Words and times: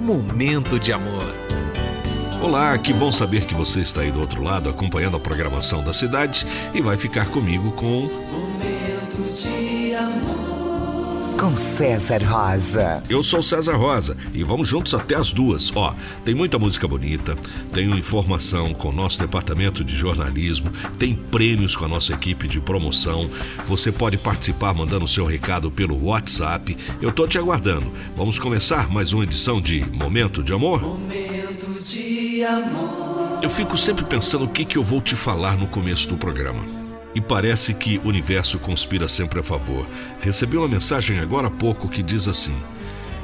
Momento 0.00 0.78
de 0.78 0.92
amor. 0.92 1.34
Olá, 2.40 2.78
que 2.78 2.92
bom 2.92 3.10
saber 3.10 3.46
que 3.46 3.54
você 3.54 3.80
está 3.80 4.02
aí 4.02 4.12
do 4.12 4.20
outro 4.20 4.44
lado 4.44 4.68
acompanhando 4.68 5.16
a 5.16 5.20
programação 5.20 5.82
da 5.82 5.92
cidade 5.92 6.46
e 6.72 6.80
vai 6.80 6.96
ficar 6.96 7.26
comigo 7.26 7.72
com 7.72 8.02
Momento 8.02 9.34
de 9.34 9.96
amor 9.96 10.63
com 11.38 11.56
César 11.56 12.22
Rosa. 12.24 13.02
Eu 13.08 13.22
sou 13.22 13.42
César 13.42 13.76
Rosa 13.76 14.16
e 14.32 14.42
vamos 14.44 14.68
juntos 14.68 14.94
até 14.94 15.14
as 15.14 15.32
duas. 15.32 15.70
Ó, 15.74 15.94
tem 16.24 16.34
muita 16.34 16.58
música 16.58 16.86
bonita, 16.86 17.34
tenho 17.72 17.96
informação 17.96 18.72
com 18.72 18.88
o 18.88 18.92
nosso 18.92 19.18
departamento 19.18 19.84
de 19.84 19.94
jornalismo, 19.94 20.70
tem 20.98 21.14
prêmios 21.14 21.76
com 21.76 21.84
a 21.84 21.88
nossa 21.88 22.12
equipe 22.12 22.46
de 22.46 22.60
promoção. 22.60 23.28
Você 23.66 23.90
pode 23.90 24.16
participar 24.18 24.74
mandando 24.74 25.08
seu 25.08 25.24
recado 25.24 25.70
pelo 25.70 26.04
WhatsApp. 26.04 26.76
Eu 27.00 27.10
tô 27.12 27.26
te 27.26 27.38
aguardando. 27.38 27.92
Vamos 28.16 28.38
começar 28.38 28.90
mais 28.90 29.12
uma 29.12 29.24
edição 29.24 29.60
de 29.60 29.84
Momento 29.92 30.42
de 30.42 30.52
Amor? 30.52 30.80
Momento 30.82 31.82
de 31.84 32.44
amor. 32.44 33.38
Eu 33.42 33.50
fico 33.50 33.76
sempre 33.76 34.04
pensando 34.04 34.44
o 34.44 34.48
que, 34.48 34.64
que 34.64 34.78
eu 34.78 34.82
vou 34.82 35.00
te 35.00 35.16
falar 35.16 35.56
no 35.56 35.66
começo 35.66 36.08
do 36.08 36.16
programa. 36.16 36.83
E 37.14 37.20
parece 37.20 37.72
que 37.72 37.98
o 37.98 38.08
universo 38.08 38.58
conspira 38.58 39.06
sempre 39.06 39.38
a 39.38 39.42
favor. 39.42 39.86
Recebi 40.20 40.56
uma 40.56 40.66
mensagem 40.66 41.20
agora 41.20 41.46
há 41.46 41.50
pouco 41.50 41.88
que 41.88 42.02
diz 42.02 42.26
assim: 42.26 42.56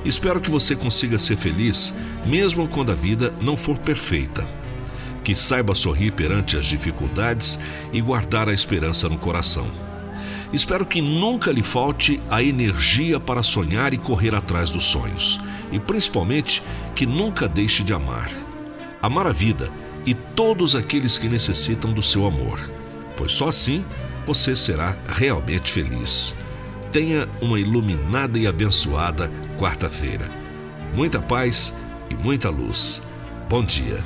Espero 0.05 0.41
que 0.41 0.51
você 0.51 0.77
consiga 0.77 1.19
ser 1.19 1.37
feliz, 1.37 1.93
mesmo 2.25 2.69
quando 2.69 2.93
a 2.93 2.95
vida 2.95 3.35
não 3.41 3.57
for 3.57 3.77
perfeita. 3.79 4.47
Que 5.25 5.35
saiba 5.35 5.75
sorrir 5.75 6.13
perante 6.13 6.57
as 6.57 6.67
dificuldades 6.67 7.59
e 7.93 8.01
guardar 8.01 8.49
a 8.49 8.55
esperança 8.55 9.09
no 9.09 9.19
coração. 9.19 9.67
Espero 10.53 10.87
que 10.87 11.01
nunca 11.01 11.51
lhe 11.51 11.63
falte 11.63 12.21
a 12.31 12.43
energia 12.43 13.21
para 13.21 13.43
sonhar 13.43 13.93
e 13.93 13.99
correr 13.99 14.35
atrás 14.35 14.71
dos 14.71 14.85
sonhos. 14.85 15.41
E 15.71 15.79
principalmente 15.79 16.63
que 16.95 17.07
nunca 17.07 17.49
deixe 17.49 17.83
de 17.83 17.93
amar. 17.93 18.31
Amar 19.03 19.27
a 19.27 19.33
vida 19.33 19.71
e 20.07 20.15
todos 20.15 20.75
aqueles 20.75 21.19
que 21.19 21.29
necessitam 21.29 21.93
do 21.93 22.03
seu 22.03 22.27
amor 22.27 22.80
pois 23.21 23.33
só 23.33 23.49
assim 23.49 23.85
você 24.27 24.57
será 24.57 24.97
realmente 25.07 25.71
feliz. 25.71 26.35
Tenha 26.91 27.29
uma 27.41 27.61
iluminada 27.61 28.39
e 28.39 28.47
abençoada 28.47 29.31
quarta-feira. 29.59 30.27
Muita 30.95 31.21
paz 31.21 31.75
e 32.11 32.15
muita 32.15 32.49
luz. 32.49 33.03
Bom 33.49 33.63
dia. 33.63 33.99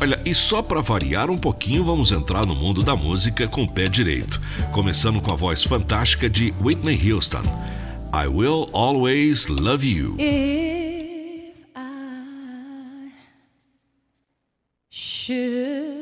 Olha, 0.00 0.20
e 0.24 0.34
só 0.34 0.62
para 0.62 0.80
variar 0.80 1.30
um 1.30 1.38
pouquinho, 1.38 1.84
vamos 1.84 2.10
entrar 2.10 2.44
no 2.44 2.56
mundo 2.56 2.82
da 2.82 2.96
música 2.96 3.46
com 3.46 3.62
o 3.62 3.72
pé 3.72 3.88
direito, 3.88 4.40
começando 4.72 5.20
com 5.20 5.30
a 5.30 5.36
voz 5.36 5.62
fantástica 5.62 6.28
de 6.28 6.52
Whitney 6.60 7.12
Houston. 7.12 7.44
I 8.12 8.26
will 8.26 8.66
always 8.72 9.46
love 9.46 9.86
you. 9.86 10.16
If 10.18 11.54
I 11.76 13.12
should 14.90 16.01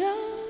And 0.00 0.47